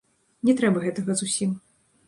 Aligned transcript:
Не 0.49 0.55
трэба 0.61 0.81
гэтага 0.87 1.19
зусім. 1.21 1.55